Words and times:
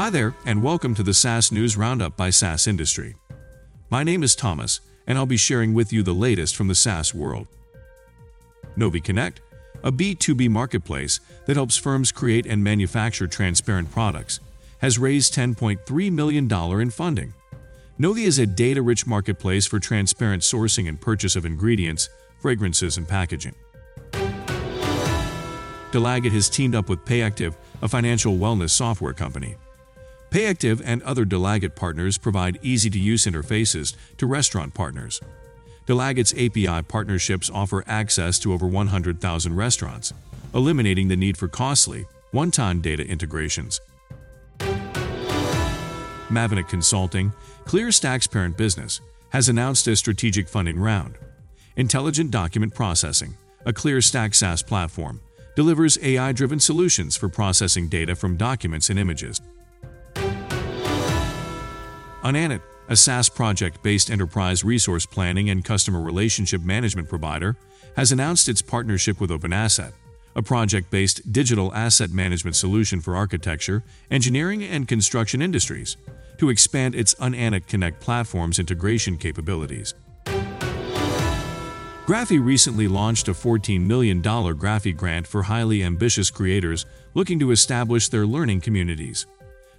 Hi 0.00 0.08
there, 0.08 0.34
and 0.46 0.62
welcome 0.62 0.94
to 0.94 1.02
the 1.02 1.12
SaaS 1.12 1.52
News 1.52 1.76
Roundup 1.76 2.16
by 2.16 2.30
SaaS 2.30 2.66
Industry. 2.66 3.16
My 3.90 4.02
name 4.02 4.22
is 4.22 4.34
Thomas, 4.34 4.80
and 5.06 5.18
I'll 5.18 5.26
be 5.26 5.36
sharing 5.36 5.74
with 5.74 5.92
you 5.92 6.02
the 6.02 6.14
latest 6.14 6.56
from 6.56 6.68
the 6.68 6.74
SaaS 6.74 7.14
world. 7.14 7.48
Novi 8.76 9.02
Connect, 9.02 9.42
a 9.82 9.92
B2B 9.92 10.48
marketplace 10.48 11.20
that 11.44 11.56
helps 11.56 11.76
firms 11.76 12.12
create 12.12 12.46
and 12.46 12.64
manufacture 12.64 13.26
transparent 13.26 13.90
products, 13.90 14.40
has 14.78 14.98
raised 14.98 15.34
$10.3 15.34 16.10
million 16.10 16.50
in 16.80 16.90
funding. 16.90 17.34
Novi 17.98 18.24
is 18.24 18.38
a 18.38 18.46
data-rich 18.46 19.06
marketplace 19.06 19.66
for 19.66 19.78
transparent 19.78 20.42
sourcing 20.42 20.88
and 20.88 20.98
purchase 20.98 21.36
of 21.36 21.44
ingredients, 21.44 22.08
fragrances, 22.40 22.96
and 22.96 23.06
packaging. 23.06 23.54
Delaget 25.92 26.32
has 26.32 26.48
teamed 26.48 26.74
up 26.74 26.88
with 26.88 27.04
Payactiv, 27.04 27.54
a 27.82 27.88
financial 27.88 28.38
wellness 28.38 28.70
software 28.70 29.12
company. 29.12 29.56
Payactiv 30.30 30.80
and 30.84 31.02
other 31.02 31.24
Delaget 31.24 31.74
partners 31.74 32.16
provide 32.16 32.58
easy-to-use 32.62 33.26
interfaces 33.26 33.96
to 34.16 34.26
restaurant 34.26 34.72
partners. 34.74 35.20
Delaget's 35.86 36.32
API 36.34 36.82
partnerships 36.84 37.50
offer 37.52 37.82
access 37.88 38.38
to 38.38 38.52
over 38.52 38.66
100,000 38.66 39.56
restaurants, 39.56 40.12
eliminating 40.54 41.08
the 41.08 41.16
need 41.16 41.36
for 41.36 41.48
costly, 41.48 42.06
one-time 42.30 42.80
data 42.80 43.04
integrations. 43.04 43.80
Maventic 46.28 46.68
Consulting, 46.68 47.32
KlearStack's 47.64 48.28
parent 48.28 48.56
business, 48.56 49.00
has 49.30 49.48
announced 49.48 49.88
a 49.88 49.96
strategic 49.96 50.48
funding 50.48 50.78
round. 50.78 51.16
Intelligent 51.74 52.30
Document 52.30 52.72
Processing, 52.72 53.36
a 53.66 53.72
KlearStack 53.72 54.36
SaaS 54.36 54.62
platform, 54.62 55.20
delivers 55.56 55.98
AI-driven 56.00 56.60
solutions 56.60 57.16
for 57.16 57.28
processing 57.28 57.88
data 57.88 58.14
from 58.14 58.36
documents 58.36 58.90
and 58.90 58.98
images. 58.98 59.40
Unanet, 62.22 62.60
a 62.88 62.96
SaaS 62.96 63.30
project-based 63.30 64.10
enterprise 64.10 64.62
resource 64.62 65.06
planning 65.06 65.48
and 65.48 65.64
customer 65.64 66.02
relationship 66.02 66.60
management 66.60 67.08
provider, 67.08 67.56
has 67.96 68.12
announced 68.12 68.46
its 68.46 68.60
partnership 68.60 69.20
with 69.20 69.30
OpenAsset, 69.30 69.92
a 70.36 70.42
project-based 70.42 71.32
digital 71.32 71.74
asset 71.74 72.10
management 72.10 72.56
solution 72.56 73.00
for 73.00 73.16
architecture, 73.16 73.82
engineering, 74.10 74.62
and 74.62 74.86
construction 74.86 75.40
industries, 75.40 75.96
to 76.36 76.50
expand 76.50 76.94
its 76.94 77.14
Unanet 77.14 77.66
Connect 77.66 77.98
platform's 78.00 78.58
integration 78.58 79.16
capabilities. 79.16 79.94
Graphy 82.04 82.44
recently 82.44 82.86
launched 82.86 83.28
a 83.28 83.32
$14 83.32 83.80
million 83.86 84.20
Graphy 84.20 84.94
grant 84.94 85.26
for 85.26 85.44
highly 85.44 85.82
ambitious 85.82 86.30
creators 86.30 86.84
looking 87.14 87.38
to 87.38 87.50
establish 87.50 88.08
their 88.08 88.26
learning 88.26 88.60
communities. 88.60 89.26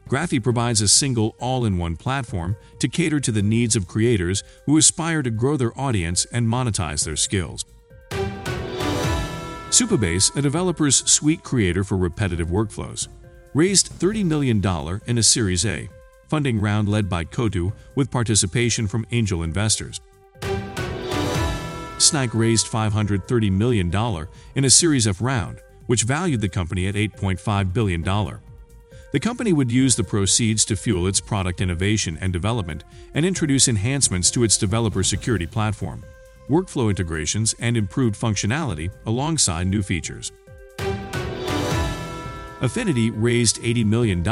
Graphy 0.10 0.44
provides 0.44 0.82
a 0.82 0.88
single 0.88 1.36
all-in-one 1.40 1.96
platform 1.96 2.58
to 2.80 2.88
cater 2.88 3.20
to 3.20 3.32
the 3.32 3.42
needs 3.42 3.76
of 3.76 3.88
creators 3.88 4.44
who 4.66 4.78
aspire 4.78 5.22
to 5.22 5.30
grow 5.30 5.56
their 5.58 5.78
audience 5.80 6.26
and 6.26 6.48
monetize 6.48 7.06
their 7.06 7.16
skills. 7.16 7.66
Supabase, 9.70 10.36
a 10.36 10.42
developer's 10.42 10.98
suite 11.10 11.44
creator 11.44 11.84
for 11.84 11.98
repetitive 11.98 12.50
workflows, 12.50 13.08
raised 13.54 13.92
$30 13.92 14.26
million 14.26 14.62
in 15.08 15.18
a 15.18 15.24
Series 15.24 15.66
A 15.66 15.90
funding 16.32 16.62
round 16.62 16.88
led 16.88 17.10
by 17.10 17.26
Coatue 17.26 17.74
with 17.96 18.10
participation 18.10 18.88
from 18.88 19.06
angel 19.12 19.44
investors. 19.44 20.00
Snyk 21.98 22.34
raised 22.34 22.68
$530 22.68 23.52
million 23.52 23.94
in 24.56 24.64
a 24.64 24.70
Series 24.70 25.08
F 25.08 25.22
round, 25.22 25.60
which 25.88 26.04
valued 26.04 26.40
the 26.40 26.48
company 26.48 26.88
at 26.88 26.96
$8.5 26.96 27.74
billion. 27.74 28.02
The 29.12 29.20
company 29.20 29.52
would 29.52 29.72
use 29.72 29.98
the 29.98 30.06
proceeds 30.06 30.64
to 30.66 30.78
fuel 30.78 31.06
its 31.06 31.20
product 31.20 31.60
innovation 31.60 32.18
and 32.22 32.32
development 32.32 32.86
and 33.14 33.26
introduce 33.26 33.68
enhancements 33.68 34.32
to 34.32 34.46
its 34.46 34.58
developer 34.58 35.04
security 35.04 35.46
platform, 35.46 36.06
workflow 36.50 36.90
integrations, 36.90 37.54
and 37.60 37.76
improved 37.76 38.16
functionality 38.16 38.90
alongside 39.06 39.68
new 39.68 39.84
features. 39.84 40.32
Affinity 42.62 43.10
raised 43.10 43.62
$80 43.62 43.86
million 43.86 44.26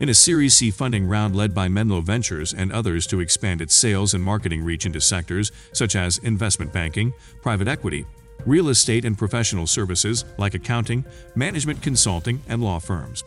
in 0.00 0.08
a 0.08 0.14
Series 0.14 0.54
C 0.54 0.70
funding 0.70 1.06
round 1.06 1.36
led 1.36 1.54
by 1.54 1.68
Menlo 1.68 2.00
Ventures 2.00 2.54
and 2.54 2.72
others 2.72 3.06
to 3.08 3.20
expand 3.20 3.60
its 3.60 3.74
sales 3.74 4.14
and 4.14 4.24
marketing 4.24 4.62
reach 4.62 4.86
into 4.86 5.02
sectors 5.02 5.52
such 5.72 5.96
as 5.96 6.16
investment 6.18 6.72
banking, 6.72 7.12
private 7.42 7.68
equity, 7.68 8.06
real 8.46 8.70
estate 8.70 9.04
and 9.04 9.18
professional 9.18 9.66
services 9.66 10.24
like 10.38 10.54
accounting, 10.54 11.04
management 11.34 11.82
consulting, 11.82 12.40
and 12.48 12.62
law 12.62 12.78
firms. 12.78 13.22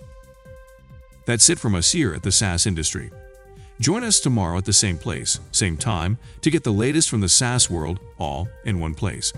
That's 1.28 1.50
it 1.50 1.60
from 1.60 1.76
us 1.76 1.92
here 1.92 2.14
at 2.14 2.24
the 2.24 2.32
SaaS 2.32 2.66
industry. 2.66 3.12
Join 3.82 4.06
us 4.06 4.22
tomorrow 4.22 4.58
at 4.58 4.64
the 4.64 4.72
same 4.72 4.98
place, 4.98 5.42
same 5.52 5.76
time, 5.76 6.18
to 6.40 6.50
get 6.50 6.64
the 6.64 6.72
latest 6.72 7.10
from 7.10 7.20
the 7.20 7.28
SaaS 7.28 7.70
world 7.70 8.00
all 8.18 8.48
in 8.64 8.80
one 8.80 8.96
place. 8.96 9.34